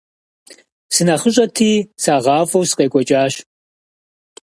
СынэхъыщӀэти 0.93 1.71
сагъафӀэу 2.03 2.63
сыкъекӀуэкӀащ. 2.69 3.33